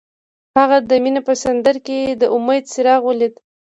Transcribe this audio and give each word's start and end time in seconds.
هغه 0.59 0.77
د 0.89 0.91
مینه 1.03 1.21
په 1.27 1.33
سمندر 1.41 1.75
کې 1.85 1.99
د 2.21 2.23
امید 2.35 2.63
څراغ 2.73 3.01
ولید. 3.05 3.33